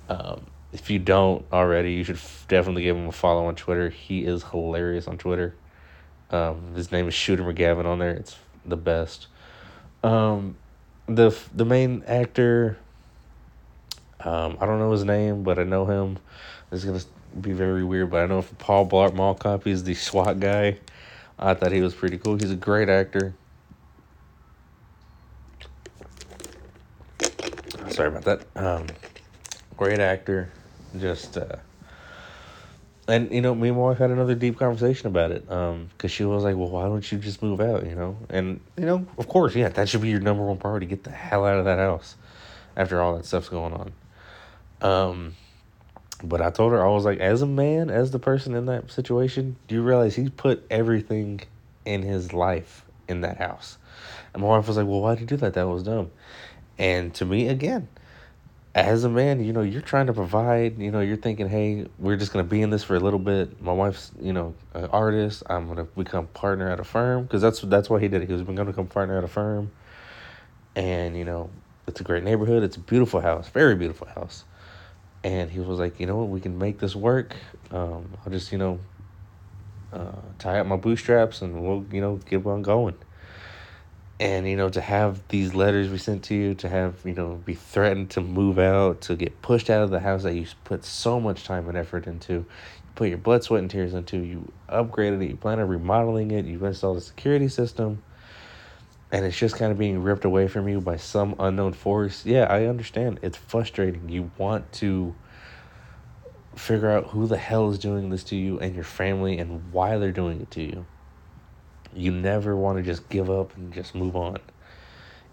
Um, 0.09 0.45
if 0.73 0.89
you 0.89 0.99
don't 0.99 1.45
already, 1.51 1.93
you 1.93 2.03
should 2.03 2.19
definitely 2.47 2.83
give 2.83 2.95
him 2.95 3.07
a 3.07 3.11
follow 3.11 3.45
on 3.45 3.55
Twitter. 3.55 3.89
He 3.89 4.25
is 4.25 4.43
hilarious 4.43 5.07
on 5.07 5.17
Twitter. 5.17 5.55
Um, 6.29 6.73
his 6.75 6.91
name 6.91 7.07
is 7.07 7.13
Shooter 7.13 7.43
McGavin 7.43 7.85
on 7.85 7.99
there. 7.99 8.11
It's 8.11 8.37
the 8.65 8.77
best. 8.77 9.27
Um, 10.03 10.57
the 11.07 11.37
the 11.55 11.65
main 11.65 12.03
actor. 12.05 12.77
Um, 14.19 14.57
I 14.59 14.65
don't 14.65 14.79
know 14.79 14.91
his 14.91 15.03
name, 15.05 15.43
but 15.43 15.57
I 15.57 15.63
know 15.63 15.85
him. 15.85 16.17
It's 16.71 16.83
gonna 16.83 17.01
be 17.39 17.53
very 17.53 17.83
weird, 17.83 18.11
but 18.11 18.23
I 18.23 18.25
know 18.25 18.39
if 18.39 18.57
Paul 18.57 18.87
Blart 18.87 19.13
Mall 19.13 19.35
Cop 19.35 19.67
is 19.67 19.83
the 19.83 19.93
SWAT 19.93 20.39
guy. 20.39 20.79
I 21.39 21.53
thought 21.53 21.71
he 21.71 21.81
was 21.81 21.93
pretty 21.93 22.17
cool. 22.17 22.35
He's 22.35 22.51
a 22.51 22.55
great 22.55 22.89
actor. 22.89 23.33
Sorry 27.89 28.09
about 28.09 28.23
that. 28.23 28.41
Great 29.77 29.99
actor. 29.99 30.49
Just 30.99 31.37
uh, 31.37 31.57
and 33.07 33.31
you 33.31 33.41
know, 33.41 33.55
me 33.55 33.69
and 33.69 33.77
my 33.77 33.83
wife 33.83 33.99
had 33.99 34.09
another 34.09 34.35
deep 34.35 34.57
conversation 34.57 35.07
about 35.07 35.31
it. 35.31 35.49
Um, 35.49 35.89
because 35.91 36.11
she 36.11 36.25
was 36.25 36.43
like, 36.43 36.55
"Well, 36.55 36.69
why 36.69 36.83
don't 36.83 37.09
you 37.11 37.19
just 37.19 37.41
move 37.41 37.61
out?" 37.61 37.85
You 37.85 37.95
know, 37.95 38.17
and 38.29 38.59
you 38.75 38.85
know, 38.85 39.05
of 39.17 39.27
course, 39.27 39.55
yeah, 39.55 39.69
that 39.69 39.87
should 39.87 40.01
be 40.01 40.09
your 40.09 40.19
number 40.19 40.43
one 40.43 40.57
priority. 40.57 40.87
Get 40.87 41.03
the 41.03 41.11
hell 41.11 41.45
out 41.45 41.59
of 41.59 41.65
that 41.65 41.77
house 41.77 42.15
after 42.75 43.01
all 43.01 43.15
that 43.17 43.25
stuff's 43.25 43.49
going 43.49 43.73
on. 43.73 43.91
Um, 44.81 45.35
but 46.23 46.41
I 46.41 46.49
told 46.49 46.73
her 46.73 46.83
I 46.83 46.89
was 46.89 47.05
like, 47.05 47.19
as 47.19 47.41
a 47.41 47.47
man, 47.47 47.89
as 47.89 48.11
the 48.11 48.19
person 48.19 48.55
in 48.55 48.65
that 48.65 48.91
situation, 48.91 49.55
do 49.67 49.75
you 49.75 49.83
realize 49.83 50.15
he 50.15 50.29
put 50.29 50.65
everything 50.69 51.41
in 51.85 52.01
his 52.01 52.33
life 52.33 52.83
in 53.07 53.21
that 53.21 53.37
house? 53.37 53.77
And 54.33 54.41
my 54.41 54.49
wife 54.49 54.67
was 54.67 54.77
like, 54.77 54.87
"Well, 54.87 55.01
why 55.01 55.13
did 55.13 55.21
you 55.21 55.27
do 55.27 55.37
that? 55.37 55.53
That 55.53 55.67
was 55.67 55.83
dumb." 55.83 56.11
And 56.79 57.13
to 57.15 57.25
me, 57.25 57.47
again, 57.47 57.87
as 58.77 59.03
a 59.03 59.09
man, 59.09 59.43
you 59.43 59.53
know, 59.53 59.61
you're 59.61 59.81
trying 59.81 60.05
to 60.05 60.13
provide, 60.13 60.77
you 60.77 60.91
know, 60.91 60.99
you're 60.99 61.17
thinking, 61.17 61.49
hey, 61.49 61.87
we're 61.97 62.15
just 62.15 62.31
going 62.31 62.45
to 62.45 62.49
be 62.49 62.61
in 62.61 62.69
this 62.69 62.83
for 62.83 62.95
a 62.95 62.99
little 62.99 63.17
bit. 63.17 63.59
My 63.59 63.73
wife's, 63.73 64.11
you 64.21 64.33
know, 64.33 64.53
an 64.75 64.85
artist. 64.85 65.41
I'm 65.49 65.65
going 65.65 65.77
to 65.77 65.85
become 65.85 66.27
partner 66.27 66.69
at 66.69 66.79
a 66.79 66.83
firm 66.83 67.23
because 67.23 67.41
that's 67.41 67.61
that's 67.61 67.89
why 67.89 67.99
he 67.99 68.07
did 68.07 68.21
it. 68.21 68.27
He 68.27 68.33
was 68.33 68.43
going 68.43 68.55
to 68.55 68.65
become 68.65 68.85
partner 68.85 69.17
at 69.17 69.23
a 69.23 69.27
firm. 69.27 69.71
And, 70.75 71.17
you 71.17 71.25
know, 71.25 71.49
it's 71.87 72.01
a 72.01 72.03
great 72.03 72.23
neighborhood. 72.23 72.61
It's 72.61 72.77
a 72.77 72.79
beautiful 72.79 73.19
house, 73.19 73.49
very 73.49 73.73
beautiful 73.73 74.07
house. 74.09 74.43
And 75.23 75.49
he 75.49 75.59
was 75.59 75.79
like, 75.79 75.99
you 75.99 76.05
know 76.05 76.17
what, 76.17 76.29
we 76.29 76.39
can 76.39 76.59
make 76.59 76.77
this 76.77 76.95
work. 76.95 77.35
Um, 77.71 78.13
I'll 78.23 78.31
just, 78.31 78.51
you 78.51 78.59
know, 78.59 78.79
uh, 79.91 80.11
tie 80.37 80.59
up 80.59 80.67
my 80.67 80.75
bootstraps 80.75 81.41
and 81.41 81.63
we'll, 81.63 81.83
you 81.91 81.99
know, 81.99 82.17
get 82.17 82.45
on 82.45 82.61
going 82.61 82.95
and 84.19 84.47
you 84.47 84.55
know 84.55 84.69
to 84.69 84.81
have 84.81 85.21
these 85.27 85.53
letters 85.53 85.89
be 85.89 85.97
sent 85.97 86.23
to 86.23 86.33
you 86.33 86.53
to 86.55 86.67
have 86.67 86.95
you 87.05 87.13
know 87.13 87.41
be 87.45 87.53
threatened 87.53 88.09
to 88.09 88.21
move 88.21 88.57
out 88.57 89.01
to 89.01 89.15
get 89.15 89.41
pushed 89.41 89.69
out 89.69 89.83
of 89.83 89.89
the 89.89 89.99
house 89.99 90.23
that 90.23 90.33
you 90.33 90.45
put 90.63 90.83
so 90.83 91.19
much 91.19 91.43
time 91.43 91.67
and 91.69 91.77
effort 91.77 92.07
into 92.07 92.33
you 92.33 92.45
put 92.95 93.09
your 93.09 93.17
blood 93.17 93.43
sweat 93.43 93.61
and 93.61 93.69
tears 93.69 93.93
into 93.93 94.17
you 94.17 94.51
upgraded 94.69 95.23
it 95.23 95.29
you 95.29 95.35
plan 95.35 95.59
on 95.59 95.67
remodeling 95.67 96.31
it 96.31 96.45
you've 96.45 96.63
installed 96.63 96.97
a 96.97 97.01
security 97.01 97.47
system 97.47 98.01
and 99.11 99.25
it's 99.25 99.37
just 99.37 99.55
kind 99.55 99.71
of 99.71 99.77
being 99.77 100.03
ripped 100.03 100.25
away 100.25 100.47
from 100.47 100.67
you 100.67 100.81
by 100.81 100.97
some 100.97 101.35
unknown 101.39 101.73
force. 101.73 102.25
Yeah 102.25 102.43
i 102.49 102.65
understand. 102.65 103.19
It's 103.21 103.37
frustrating. 103.37 104.09
You 104.09 104.31
want 104.37 104.71
to 104.73 105.15
figure 106.55 106.89
out 106.89 107.07
who 107.07 107.27
the 107.27 107.37
hell 107.37 107.69
is 107.69 107.79
doing 107.79 108.09
this 108.09 108.23
to 108.25 108.35
you 108.35 108.59
and 108.59 108.73
your 108.73 108.83
family 108.83 109.37
and 109.37 109.71
why 109.71 109.97
they're 109.97 110.11
doing 110.11 110.41
it 110.41 110.51
to 110.51 110.61
you 110.61 110.85
you 111.93 112.11
never 112.11 112.55
want 112.55 112.77
to 112.77 112.83
just 112.83 113.07
give 113.09 113.29
up 113.29 113.55
and 113.55 113.73
just 113.73 113.95
move 113.95 114.15
on. 114.15 114.37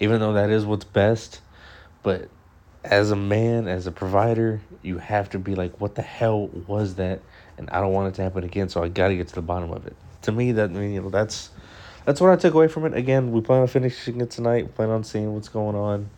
Even 0.01 0.21
though 0.21 0.35
that 0.35 0.51
is 0.51 0.65
what's 0.67 0.85
best, 0.85 1.41
but 2.03 2.29
as 2.85 3.11
a 3.11 3.17
man, 3.17 3.67
as 3.67 3.87
a 3.87 3.93
provider, 3.93 4.61
you 4.83 4.99
have 4.99 5.31
to 5.31 5.39
be 5.39 5.55
like, 5.55 5.81
what 5.81 5.95
the 5.95 6.03
hell 6.03 6.49
was 6.49 6.97
that? 6.97 7.21
And 7.57 7.71
I 7.71 7.81
don't 7.81 7.93
want 7.93 8.09
it 8.09 8.15
to 8.17 8.23
happen 8.23 8.45
again, 8.45 8.69
so 8.69 8.83
I 8.83 8.89
got 8.89 9.09
to 9.09 9.17
get 9.17 9.29
to 9.29 9.35
the 9.35 9.43
bottom 9.43 9.73
of 9.73 9.87
it. 9.87 9.97
To 10.23 10.33
me, 10.33 10.53
that 10.53 10.71
you 10.71 11.01
know, 11.01 11.11
that's 11.11 11.51
that's 12.05 12.21
what 12.21 12.31
I 12.31 12.37
took 12.37 12.55
away 12.55 12.69
from 12.69 12.85
it. 12.85 12.95
Again, 12.95 13.33
we 13.33 13.41
plan 13.41 13.63
on 13.63 13.69
finishing 13.69 14.21
it 14.21 14.31
tonight. 14.31 14.67
We 14.67 14.73
plan 14.73 14.91
on 14.91 15.05
seeing 15.05 15.33
what's 15.33 15.49
going 15.49 15.77
on. 15.77 16.11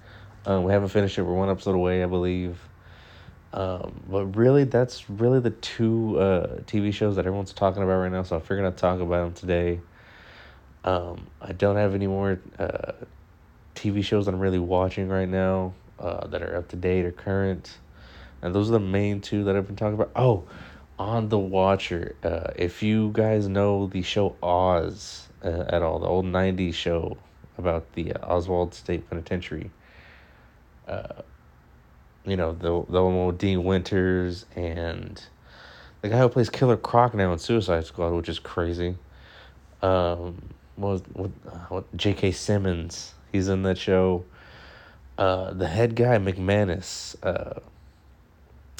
Um, 0.45 0.65
we 0.65 0.73
haven't 0.73 0.89
finished 0.89 1.19
it. 1.19 1.23
We're 1.23 1.35
one 1.35 1.51
episode 1.51 1.75
away, 1.75 2.03
I 2.03 2.07
believe. 2.07 2.59
Um, 3.53 4.01
but 4.09 4.27
really, 4.37 4.65
that's 4.65 5.09
really 5.09 5.41
the 5.41 5.51
two 5.51 6.19
uh, 6.19 6.59
TV 6.63 6.93
shows 6.93 7.17
that 7.17 7.27
everyone's 7.27 7.53
talking 7.53 7.83
about 7.83 7.97
right 7.97 8.13
now. 8.13 8.23
So 8.23 8.37
I 8.37 8.41
figured 8.41 8.65
I'd 8.65 8.77
talk 8.77 9.01
about 9.01 9.25
them 9.25 9.33
today. 9.35 9.81
Um, 10.87 11.27
I 11.41 11.53
don't 11.53 11.77
have 11.77 11.95
any 11.95 12.07
more 12.07 12.41
uh, 12.59 12.93
TV 13.75 14.03
shows 14.03 14.27
that 14.27 14.35
I'm 14.35 14.41
really 14.41 14.61
watching 14.61 15.09
right 15.09 15.29
now 15.29 15.75
uh, 15.99 16.29
that 16.29 16.43
are 16.43 16.57
up 16.57 16.69
to 16.69 16.77
date 16.77 17.05
or 17.05 17.13
current. 17.13 17.77
And 18.41 18.55
those 18.55 18.69
are 18.69 18.73
the 18.73 18.81
main 18.81 19.21
two 19.21 19.45
that 19.45 19.57
I've 19.57 19.67
been 19.67 19.77
talking 19.77 19.95
about. 19.95 20.13
Oh, 20.15 20.45
on 20.99 21.29
The 21.29 21.39
Watcher. 21.39 22.15
Uh, 22.23 22.53
if 22.55 22.83
you 22.83 23.11
guys 23.13 23.49
know 23.49 23.89
the 23.89 24.03
show 24.03 24.37
Oz 24.43 25.29
uh, 25.45 25.65
at 25.69 25.83
all, 25.83 25.99
the 25.99 26.07
old 26.07 26.25
90s 26.25 26.75
show 26.75 27.19
about 27.59 27.93
the 27.95 28.13
uh, 28.13 28.35
Oswald 28.35 28.73
State 28.73 29.09
Penitentiary. 29.11 29.71
Uh, 30.87 31.23
you 32.25 32.37
know, 32.37 32.53
the, 32.53 32.85
the 32.93 33.03
one 33.03 33.27
with 33.27 33.39
Dean 33.39 33.65
Winters 33.65 34.47
and 34.55 35.21
the 36.03 36.09
guy 36.09 36.19
who 36.19 36.29
plays 36.29 36.51
Killer 36.51 36.77
Croc 36.77 37.15
now 37.15 37.33
in 37.33 37.39
Suicide 37.39 37.87
Squad, 37.87 38.13
which 38.13 38.29
is 38.29 38.39
crazy. 38.39 38.97
Um, 39.83 40.43
what 40.77 40.89
was 40.91 41.03
what, 41.13 41.31
what 41.71 41.97
J.K. 41.97 42.33
Simmons? 42.33 43.15
He's 43.33 43.49
in 43.49 43.63
that 43.63 43.79
show. 43.79 44.25
Uh, 45.19 45.53
the 45.53 45.67
head 45.67 45.95
guy 45.95 46.19
McManus. 46.19 47.17
Uh, 47.23 47.61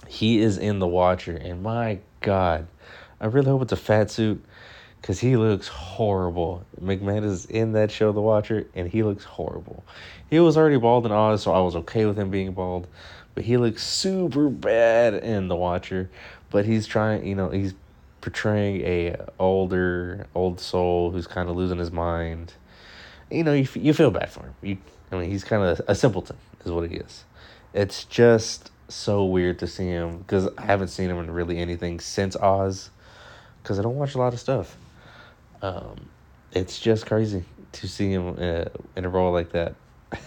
he 0.07 0.39
is 0.39 0.59
in 0.59 0.79
The 0.79 0.87
Watcher, 0.87 1.37
and 1.37 1.63
my 1.63 1.99
God, 2.21 2.67
I 3.21 3.27
really 3.27 3.49
hope 3.49 3.63
it's 3.63 3.73
a 3.73 3.77
fat 3.77 4.11
suit, 4.11 4.45
cause 5.03 5.19
he 5.19 5.37
looks 5.37 5.69
horrible. 5.69 6.65
McManus 6.81 7.25
is 7.25 7.45
in 7.47 7.73
that 7.73 7.91
show, 7.91 8.13
The 8.13 8.21
Watcher, 8.21 8.67
and 8.75 8.89
he 8.89 9.03
looks 9.03 9.25
horrible. 9.25 9.85
He 10.31 10.39
was 10.39 10.57
already 10.57 10.77
bald 10.77 11.07
in 11.07 11.13
Oz, 11.13 11.43
so 11.43 11.53
I 11.53 11.61
was 11.61 11.77
okay 11.77 12.07
with 12.07 12.19
him 12.19 12.31
being 12.31 12.53
bald, 12.53 12.87
but 13.35 13.45
he 13.45 13.57
looks 13.57 13.85
super 13.85 14.49
bad 14.49 15.15
in 15.15 15.49
The 15.49 15.57
Watcher. 15.57 16.11
But 16.51 16.65
he's 16.65 16.87
trying, 16.87 17.27
you 17.27 17.35
know, 17.35 17.51
he's 17.51 17.75
portraying 18.27 18.81
a 18.81 19.15
older 19.39 20.27
old 20.35 20.59
soul 20.59 21.13
who's 21.13 21.29
kind 21.29 21.49
of 21.49 21.55
losing 21.55 21.79
his 21.79 21.93
mind. 21.93 22.53
You 23.31 23.45
know, 23.45 23.53
you 23.53 23.69
you 23.75 23.95
feel 23.95 24.11
bad 24.11 24.33
for 24.33 24.41
him. 24.41 24.55
You, 24.63 24.79
I 25.13 25.19
mean, 25.21 25.31
he's 25.31 25.45
kind 25.45 25.63
of 25.63 25.81
a 25.87 25.95
simpleton, 25.95 26.37
is 26.65 26.73
what 26.73 26.91
he 26.91 26.97
is. 26.97 27.23
It's 27.73 28.03
just 28.03 28.73
so 28.89 29.25
weird 29.25 29.61
to 29.61 29.69
see 29.69 29.87
him 29.87 30.19
because 30.19 30.49
I 30.59 30.63
haven't 30.63 30.89
seen 30.89 31.09
him 31.09 31.19
in 31.19 31.31
really 31.31 31.59
anything 31.59 32.01
since 32.01 32.35
Oz, 32.35 32.91
because 33.63 33.79
I 33.79 33.83
don't 33.83 33.95
watch 33.95 34.17
a 34.17 34.19
lot 34.19 34.33
of 34.33 34.41
stuff. 34.41 34.77
Um, 35.63 36.09
it's 36.51 36.81
just 36.81 37.07
crazy 37.07 37.45
to 37.71 37.87
see 37.87 38.11
him 38.11 38.37
uh, 38.41 38.65
in 38.97 39.05
a 39.05 39.09
role 39.09 39.33
like 39.33 39.53
that. 39.53 39.77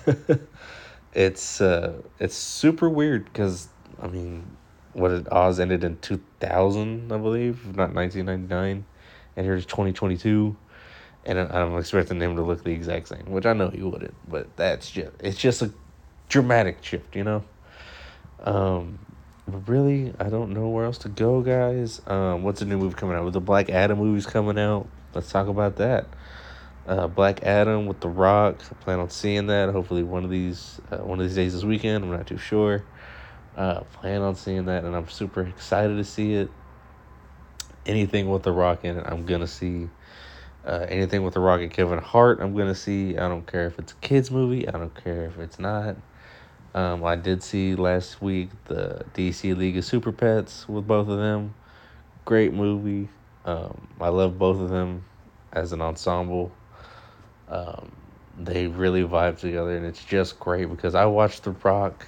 it's 1.13 1.60
uh, 1.60 2.01
it's 2.18 2.36
super 2.36 2.89
weird 2.89 3.25
because 3.25 3.68
I 4.01 4.08
mean, 4.08 4.46
what 4.93 5.10
did 5.10 5.27
Oz 5.29 5.60
ended 5.60 5.84
in 5.84 5.98
two 5.98 6.22
thousand, 6.39 7.12
I 7.12 7.17
believe, 7.17 7.75
not 7.75 7.93
nineteen 7.93 8.25
ninety 8.25 8.48
nine, 8.48 8.86
and 9.36 9.46
here's 9.46 9.65
twenty 9.65 9.93
twenty 9.93 10.17
two, 10.17 10.55
and 11.25 11.39
I'm 11.39 11.77
expecting 11.77 12.19
him 12.19 12.36
to 12.36 12.41
look 12.41 12.63
the 12.63 12.72
exact 12.72 13.10
same, 13.10 13.25
which 13.27 13.46
I 13.46 13.53
know 13.53 13.69
he 13.69 13.81
wouldn't, 13.81 14.15
but 14.27 14.55
that's 14.58 14.89
just 14.89 15.12
it's 15.19 15.38
just 15.38 15.62
a 15.62 15.72
dramatic 16.27 16.84
shift, 16.84 17.15
you 17.15 17.24
know. 17.24 17.43
Um, 18.43 19.00
but 19.48 19.67
really, 19.67 20.13
I 20.19 20.29
don't 20.29 20.51
know 20.51 20.69
where 20.69 20.86
else 20.86 21.00
to 21.00 21.10
go, 21.10 21.41
guys. 21.41 22.01
Um, 22.08 22.43
what's 22.43 22.62
a 22.62 22.65
new 22.65 22.77
movie 22.77 22.96
coming 22.96 23.15
out? 23.15 23.25
With 23.25 23.34
the 23.34 23.41
Black 23.41 23.69
Adam 23.69 24.00
movies 24.00 24.25
coming 24.25 24.60
out, 24.60 24.88
let's 25.13 25.31
talk 25.31 25.48
about 25.48 25.77
that. 25.77 26.08
Uh, 26.88 27.08
Black 27.08 27.43
Adam 27.43 27.86
with 27.86 28.00
The 28.00 28.10
Rock. 28.10 28.62
I 28.72 28.74
plan 28.84 29.00
on 29.00 29.10
seeing 29.10 29.48
that. 29.48 29.69
Hopefully, 29.69 30.03
one 30.03 30.24
of 30.24 30.29
these 30.29 30.79
uh, 30.91 30.98
one 30.98 31.19
of 31.19 31.25
these 31.25 31.36
days 31.36 31.53
this 31.53 31.63
weekend. 31.63 32.03
I'm 32.03 32.12
not 32.12 32.27
too 32.27 32.38
sure. 32.38 32.84
Uh, 33.56 33.82
plan 33.82 34.22
on 34.22 34.36
seeing 34.36 34.65
that, 34.65 34.84
and 34.84 34.96
I'm 34.96 35.10
super 35.10 35.41
excited 35.41 35.96
to 35.98 36.03
see 36.03 36.34
it. 36.34 36.50
Anything 37.86 38.29
with 38.29 38.44
The 38.44 38.51
Rock 38.51 38.86
in 38.86 38.98
it, 38.98 39.03
I'm 39.08 39.25
gonna 39.25 39.48
see. 39.48 39.89
Uh, 40.65 40.86
anything 40.89 41.24
with 41.24 41.34
The 41.34 41.39
Rock 41.39 41.62
and 41.62 41.72
Kevin 41.72 42.00
Hart, 42.00 42.39
I'm 42.41 42.56
gonna 42.56 42.75
see. 42.75 43.18
I 43.18 43.27
don't 43.27 43.46
care 43.46 43.65
if 43.68 43.79
it's 43.79 43.94
a 43.94 43.96
kids 43.96 44.29
movie. 44.32 44.68
I 44.68 44.72
don't 44.72 44.94
care 45.03 45.25
if 45.25 45.39
it's 45.39 45.60
not. 45.60 45.96
Um, 46.75 47.03
I 47.03 47.15
did 47.15 47.41
see 47.41 47.75
last 47.75 48.22
week 48.22 48.50
the 48.65 49.03
DC 49.15 49.58
League 49.58 49.77
of 49.77 49.86
Super 49.86 50.12
Pets 50.12 50.70
with 50.70 50.86
both 50.86 51.08
of 51.08 51.18
them. 51.18 51.56
Great 52.25 52.53
movie. 52.53 53.10
Um, 53.46 53.88
I 54.00 54.10
love 54.10 54.38
both 54.38 54.60
of 54.60 54.70
them 54.70 55.03
as 55.51 55.72
an 55.74 55.82
ensemble. 55.82 56.51
Um, 57.48 57.91
they 58.38 58.68
really 58.68 59.03
vibe 59.03 59.39
together, 59.39 59.75
and 59.75 59.86
it's 59.86 60.03
just 60.03 60.39
great 60.39 60.70
because 60.70 60.94
I 60.94 61.06
watched 61.06 61.44
The 61.44 61.51
Rock 61.51 62.08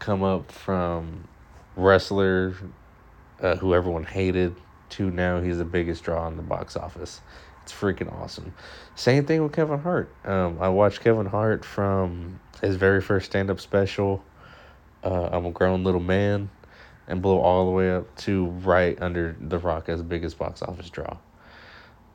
come 0.00 0.22
up 0.22 0.50
from 0.50 1.28
wrestler 1.76 2.54
uh, 3.40 3.56
who 3.56 3.74
everyone 3.74 4.04
hated 4.04 4.54
to 4.90 5.10
now 5.10 5.40
he's 5.40 5.58
the 5.58 5.64
biggest 5.64 6.02
draw 6.02 6.26
in 6.26 6.36
the 6.36 6.42
box 6.42 6.76
office. 6.76 7.20
It's 7.62 7.72
freaking 7.72 8.12
awesome. 8.12 8.52
Same 8.96 9.24
thing 9.24 9.42
with 9.42 9.52
Kevin 9.52 9.78
Hart. 9.78 10.12
Um, 10.24 10.58
I 10.60 10.68
watched 10.68 11.00
Kevin 11.00 11.26
Hart 11.26 11.64
from 11.64 12.40
his 12.60 12.76
very 12.76 13.00
first 13.00 13.26
stand 13.26 13.50
up 13.50 13.60
special, 13.60 14.24
uh, 15.04 15.28
I'm 15.32 15.46
a 15.46 15.50
Grown 15.50 15.84
Little 15.84 16.00
Man, 16.00 16.50
and 17.06 17.22
blew 17.22 17.38
all 17.38 17.66
the 17.66 17.70
way 17.70 17.92
up 17.92 18.14
to 18.18 18.46
right 18.46 19.00
under 19.00 19.36
The 19.40 19.58
Rock 19.58 19.88
as 19.88 20.02
biggest 20.02 20.38
box 20.38 20.62
office 20.62 20.90
draw. 20.90 21.16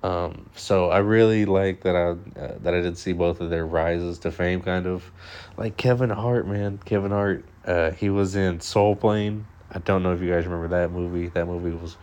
Um, 0.03 0.49
so 0.55 0.91
I 0.91 0.99
really 0.99 1.45
like 1.45 1.81
that 1.81 1.95
I 1.95 2.09
uh, 2.39 2.57
that 2.61 2.75
I 2.75 2.81
did 2.81 2.95
see 2.95 3.13
both 3.13 3.41
of 3.41 3.49
their 3.49 3.65
rises 3.65 4.19
to 4.19 4.31
fame, 4.31 4.61
kind 4.61 4.85
of 4.85 5.11
like 5.57 5.77
Kevin 5.77 6.11
Hart, 6.11 6.47
man. 6.47 6.79
Kevin 6.85 7.09
Hart, 7.09 7.43
uh, 7.65 7.91
he 7.91 8.09
was 8.09 8.35
in 8.35 8.59
Soul 8.61 8.95
Plane. 8.95 9.45
I 9.71 9.79
don't 9.79 10.03
know 10.03 10.13
if 10.13 10.21
you 10.21 10.29
guys 10.29 10.45
remember 10.45 10.67
that 10.79 10.91
movie. 10.91 11.27
That 11.27 11.47
movie 11.47 11.71
was 11.71 11.97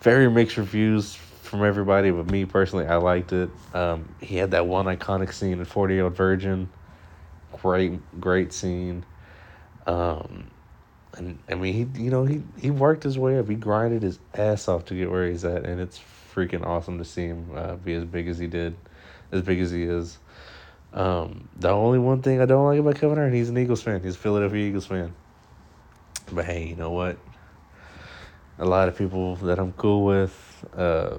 very 0.00 0.30
mixed 0.30 0.56
reviews 0.56 1.14
from 1.14 1.64
everybody, 1.64 2.10
but 2.10 2.30
me 2.30 2.44
personally, 2.44 2.86
I 2.86 2.96
liked 2.96 3.32
it. 3.32 3.50
Um, 3.74 4.14
he 4.20 4.36
had 4.36 4.50
that 4.52 4.66
one 4.66 4.86
iconic 4.86 5.32
scene 5.32 5.58
in 5.58 5.64
Forty 5.64 5.94
Year 5.94 6.04
Old 6.04 6.16
Virgin 6.16 6.68
great 7.62 8.20
great 8.20 8.52
scene. 8.52 9.04
Um, 9.86 10.50
and 11.16 11.38
I 11.48 11.54
mean 11.54 11.74
he 11.74 12.02
you 12.02 12.10
know 12.10 12.24
he 12.24 12.42
he 12.58 12.70
worked 12.70 13.02
his 13.02 13.18
way 13.18 13.38
up. 13.38 13.48
He 13.48 13.54
grinded 13.54 14.02
his 14.02 14.18
ass 14.34 14.68
off 14.68 14.84
to 14.86 14.94
get 14.94 15.10
where 15.10 15.28
he's 15.28 15.44
at, 15.44 15.64
and 15.64 15.80
it's 15.80 16.00
freaking 16.34 16.64
awesome 16.64 16.98
to 16.98 17.04
see 17.04 17.26
him 17.26 17.50
uh, 17.54 17.76
be 17.76 17.94
as 17.94 18.04
big 18.04 18.28
as 18.28 18.38
he 18.38 18.46
did, 18.46 18.76
as 19.32 19.42
big 19.42 19.60
as 19.60 19.70
he 19.70 19.82
is. 19.82 20.18
Um, 20.92 21.48
the 21.56 21.68
only 21.68 21.98
one 21.98 22.22
thing 22.22 22.40
I 22.40 22.46
don't 22.46 22.64
like 22.64 22.78
about 22.78 22.96
Kevin 22.96 23.18
Hart, 23.18 23.32
he's 23.32 23.50
an 23.50 23.58
Eagles 23.58 23.82
fan. 23.82 24.02
He's 24.02 24.14
a 24.14 24.18
Philadelphia 24.18 24.66
Eagles 24.68 24.86
fan. 24.86 25.14
But 26.32 26.44
hey, 26.44 26.66
you 26.66 26.76
know 26.76 26.90
what? 26.90 27.18
A 28.58 28.64
lot 28.64 28.88
of 28.88 28.96
people 28.96 29.36
that 29.36 29.58
I'm 29.58 29.72
cool 29.72 30.04
with 30.04 30.64
uh, 30.76 31.18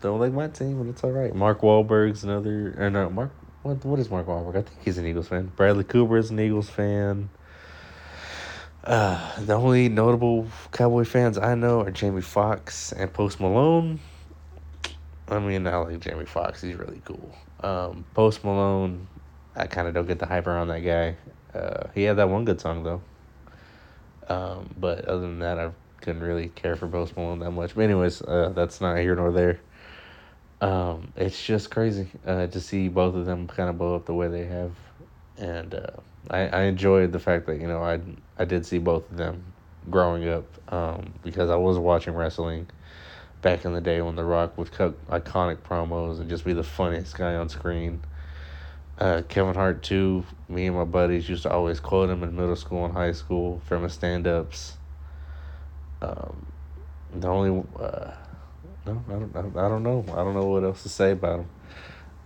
don't 0.00 0.20
like 0.20 0.32
my 0.32 0.48
team, 0.48 0.80
and 0.80 0.88
it's 0.88 1.04
all 1.04 1.10
right. 1.10 1.34
Mark 1.34 1.60
Wahlberg's 1.60 2.24
another, 2.24 2.74
or 2.78 2.90
no, 2.90 3.10
Mark 3.10 3.32
what 3.62 3.84
what 3.84 3.98
is 3.98 4.10
Mark 4.10 4.26
Wahlberg? 4.26 4.56
I 4.56 4.62
think 4.62 4.82
he's 4.82 4.96
an 4.96 5.06
Eagles 5.06 5.28
fan. 5.28 5.52
Bradley 5.54 5.84
Cooper 5.84 6.16
is 6.16 6.30
an 6.30 6.40
Eagles 6.40 6.70
fan. 6.70 7.28
Uh, 8.82 9.38
the 9.40 9.54
only 9.54 9.90
notable 9.90 10.46
Cowboy 10.72 11.04
fans 11.04 11.36
I 11.36 11.54
know 11.54 11.82
are 11.82 11.90
Jamie 11.90 12.22
Foxx 12.22 12.92
and 12.92 13.12
Post 13.12 13.38
Malone. 13.38 14.00
I 15.28 15.38
mean, 15.38 15.66
I 15.66 15.76
like 15.76 16.00
Jamie 16.00 16.24
Foxx. 16.24 16.62
He's 16.62 16.74
really 16.74 17.02
cool. 17.04 17.34
Um, 17.62 18.04
Post 18.14 18.44
Malone, 18.44 19.06
I 19.54 19.66
kind 19.66 19.86
of 19.86 19.94
don't 19.94 20.06
get 20.06 20.18
the 20.18 20.26
hype 20.26 20.46
around 20.46 20.68
that 20.68 20.80
guy. 20.80 21.16
Uh, 21.58 21.88
he 21.94 22.04
had 22.04 22.16
that 22.16 22.28
one 22.28 22.44
good 22.44 22.60
song 22.60 22.82
though. 22.82 23.02
Um, 24.28 24.70
but 24.78 25.04
other 25.06 25.22
than 25.22 25.40
that, 25.40 25.58
I 25.58 25.70
couldn't 26.00 26.22
really 26.22 26.48
care 26.48 26.76
for 26.76 26.86
Post 26.86 27.16
Malone 27.16 27.40
that 27.40 27.50
much. 27.50 27.74
But 27.74 27.82
anyways, 27.82 28.22
uh, 28.22 28.52
that's 28.54 28.80
not 28.80 28.96
here 28.98 29.14
nor 29.14 29.32
there. 29.32 29.60
Um, 30.60 31.12
it's 31.16 31.42
just 31.42 31.70
crazy 31.70 32.08
uh, 32.26 32.46
to 32.46 32.60
see 32.60 32.88
both 32.88 33.14
of 33.14 33.26
them 33.26 33.46
kind 33.46 33.70
of 33.70 33.78
blow 33.78 33.96
up 33.96 34.04
the 34.04 34.14
way 34.14 34.28
they 34.28 34.44
have, 34.44 34.72
and 35.38 35.74
uh, 35.74 35.86
I 36.28 36.48
I 36.48 36.62
enjoyed 36.64 37.12
the 37.12 37.18
fact 37.18 37.46
that 37.46 37.60
you 37.60 37.66
know 37.66 37.82
I 37.82 37.98
I 38.38 38.44
did 38.44 38.66
see 38.66 38.78
both 38.78 39.10
of 39.10 39.16
them 39.16 39.42
growing 39.88 40.28
up 40.28 40.44
um, 40.72 41.14
because 41.22 41.48
I 41.48 41.56
was 41.56 41.78
watching 41.78 42.14
wrestling 42.14 42.66
back 43.42 43.64
in 43.64 43.72
the 43.72 43.80
day 43.80 44.02
when 44.02 44.16
The 44.16 44.24
Rock 44.24 44.56
would 44.58 44.72
cut 44.72 45.06
iconic 45.08 45.58
promos 45.58 46.20
and 46.20 46.28
just 46.28 46.44
be 46.44 46.52
the 46.52 46.64
funniest 46.64 47.16
guy 47.16 47.34
on 47.34 47.48
screen. 47.48 48.02
Uh, 48.98 49.22
Kevin 49.28 49.54
Hart 49.54 49.82
too. 49.82 50.24
Me 50.48 50.66
and 50.66 50.76
my 50.76 50.84
buddies 50.84 51.28
used 51.28 51.44
to 51.44 51.50
always 51.50 51.80
quote 51.80 52.10
him 52.10 52.22
in 52.22 52.36
middle 52.36 52.56
school 52.56 52.84
and 52.84 52.92
high 52.92 53.12
school 53.12 53.60
from 53.64 53.82
his 53.82 53.94
stand 53.94 54.26
ups. 54.26 54.76
Um, 56.02 56.46
the 57.14 57.28
only 57.28 57.64
uh, 57.78 58.12
no, 58.86 59.02
I 59.08 59.12
don't, 59.12 59.56
I 59.56 59.68
don't 59.68 59.82
know. 59.82 60.04
I 60.12 60.16
don't 60.16 60.34
know 60.34 60.46
what 60.46 60.64
else 60.64 60.82
to 60.82 60.88
say 60.88 61.12
about 61.12 61.40
him. 61.40 61.48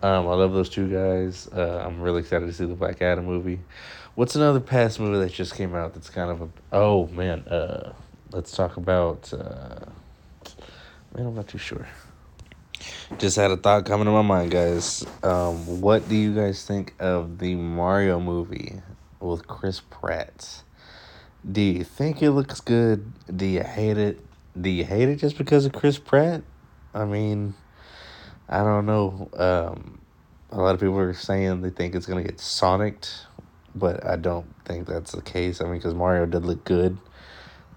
Um, 0.03 0.29
I 0.29 0.35
love 0.35 0.53
those 0.53 0.69
two 0.69 0.89
guys. 0.89 1.49
Uh, 1.49 1.83
I'm 1.87 2.01
really 2.01 2.21
excited 2.21 2.47
to 2.47 2.53
see 2.53 2.67
the 2.67 2.75
Black 2.75 3.01
Adam 3.03 3.25
movie. 3.25 3.61
What's 4.15 4.37
another 4.37 4.61
past 4.61 5.01
movie 5.01 5.19
that 5.19 5.33
just 5.33 5.55
came 5.55 5.75
out 5.75 5.95
that's 5.95 6.11
kind 6.11 6.31
of 6.31 6.43
a 6.43 6.49
oh 6.73 7.07
man, 7.09 7.41
uh, 7.49 7.95
let's 8.33 8.53
talk 8.53 8.77
about 8.77 9.33
uh, 9.33 9.87
man, 11.15 11.27
I'm 11.27 11.35
not 11.35 11.49
too 11.49 11.59
sure. 11.59 11.87
Just 13.19 13.37
had 13.37 13.51
a 13.51 13.57
thought 13.57 13.87
coming 13.87 14.07
to 14.07 14.11
my 14.11 14.23
mind, 14.23 14.51
guys. 14.51 15.07
Um, 15.23 15.81
what 15.81 16.09
do 16.09 16.17
you 16.17 16.35
guys 16.35 16.65
think 16.65 16.95
of 16.99 17.39
the 17.39 17.55
Mario 17.55 18.19
movie 18.19 18.81
with 19.21 19.47
Chris 19.47 19.81
Pratt? 19.81 20.63
Do 21.51 21.61
you 21.61 21.85
think 21.85 22.23
it 22.23 22.33
looks 22.33 22.61
good? 22.61 23.13
Do 23.35 23.47
you 23.47 23.63
hate 23.63 23.99
it? 23.99 24.21
Do 24.61 24.71
you 24.71 24.85
hate 24.85 25.09
it 25.09 25.17
just 25.17 25.39
because 25.39 25.67
of 25.67 25.73
Chris 25.73 25.99
Pratt? 25.99 26.43
I 26.93 27.05
mean, 27.05 27.55
I 28.49 28.59
don't 28.59 28.87
know. 28.87 29.29
Um, 29.35 30.01
a 30.51 30.61
lot 30.61 30.75
of 30.75 30.81
people 30.81 30.99
are 30.99 31.13
saying 31.13 31.63
they 31.63 31.71
think 31.71 31.95
it's 31.95 32.07
gonna 32.07 32.23
get 32.23 32.39
Sonicked, 32.39 33.27
but 33.75 34.05
I 34.05 34.17
don't 34.17 34.47
think 34.65 34.87
that's 34.87 35.13
the 35.13 35.23
case. 35.23 35.61
I 35.61 35.65
mean, 35.65 35.75
because 35.75 35.95
Mario 35.95 36.27
did 36.27 36.45
look 36.45 36.65
good. 36.65 36.99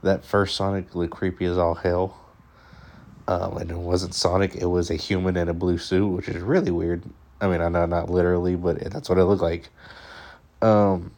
That 0.02 0.24
first 0.26 0.56
Sonic 0.56 0.96
looked 0.96 1.14
creepy 1.14 1.46
as 1.46 1.58
all 1.58 1.76
hell. 1.76 2.27
Um, 3.28 3.58
and 3.58 3.70
it 3.72 3.78
wasn't 3.78 4.14
Sonic; 4.14 4.56
it 4.56 4.66
was 4.66 4.90
a 4.90 4.96
human 4.96 5.36
in 5.36 5.50
a 5.50 5.54
blue 5.54 5.78
suit, 5.78 6.08
which 6.08 6.30
is 6.30 6.42
really 6.42 6.72
weird. 6.72 7.04
I 7.42 7.48
mean, 7.48 7.62
I 7.62 7.70
know 7.70 7.86
not 7.86 8.10
literally, 8.10 8.56
but 8.56 8.80
that's 8.92 9.10
what 9.10 9.18
it 9.18 9.26
looked 9.26 9.42
like. 9.42 9.70
Um, 10.62 11.12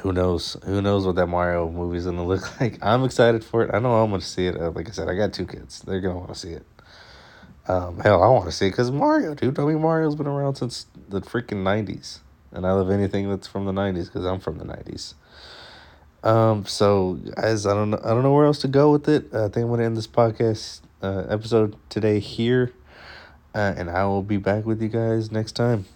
who 0.00 0.12
knows? 0.12 0.56
Who 0.64 0.82
knows 0.82 1.06
what 1.06 1.16
that 1.16 1.26
Mario 1.26 1.70
movie's 1.70 2.04
gonna 2.04 2.24
look 2.24 2.60
like? 2.60 2.78
I'm 2.82 3.04
excited 3.04 3.44
for 3.44 3.62
it. 3.62 3.70
I 3.74 3.78
know 3.78 3.94
I'm 3.94 4.10
gonna 4.10 4.22
see 4.22 4.46
it. 4.46 4.56
Uh, 4.56 4.70
like 4.70 4.88
I 4.88 4.92
said, 4.92 5.08
I 5.08 5.14
got 5.14 5.32
two 5.32 5.46
kids; 5.46 5.80
they're 5.82 6.00
gonna 6.00 6.18
want 6.18 6.32
to 6.32 6.38
see 6.38 6.52
it. 6.52 6.66
Um, 7.68 8.00
hell, 8.00 8.22
I 8.22 8.28
want 8.28 8.46
to 8.46 8.52
see 8.52 8.66
it 8.66 8.70
because 8.70 8.90
Mario, 8.90 9.34
dude. 9.34 9.58
I 9.58 9.64
mean, 9.64 9.80
Mario's 9.80 10.16
been 10.16 10.26
around 10.26 10.56
since 10.56 10.86
the 11.08 11.20
freaking 11.20 11.62
'90s, 11.62 12.18
and 12.50 12.66
I 12.66 12.72
love 12.72 12.90
anything 12.90 13.28
that's 13.28 13.46
from 13.46 13.66
the 13.66 13.72
'90s 13.72 14.06
because 14.06 14.24
I'm 14.24 14.40
from 14.40 14.58
the 14.58 14.64
'90s. 14.64 15.14
Um, 16.22 16.66
so 16.66 17.18
as 17.36 17.66
I 17.66 17.74
don't 17.74 17.90
know, 17.90 18.00
I 18.04 18.10
don't 18.10 18.22
know 18.22 18.32
where 18.32 18.46
else 18.46 18.60
to 18.60 18.68
go 18.68 18.92
with 18.92 19.08
it. 19.08 19.34
I 19.34 19.48
think 19.48 19.64
I'm 19.64 19.68
gonna 19.68 19.84
end 19.84 19.96
this 19.96 20.06
podcast 20.06 20.80
uh, 21.02 21.24
episode 21.28 21.76
today 21.88 22.20
here, 22.20 22.72
uh, 23.54 23.74
and 23.76 23.90
I 23.90 24.04
will 24.04 24.22
be 24.22 24.36
back 24.36 24.64
with 24.64 24.80
you 24.80 24.88
guys 24.88 25.32
next 25.32 25.52
time. 25.52 25.86